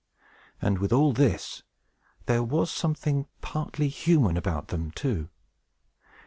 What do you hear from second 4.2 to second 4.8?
about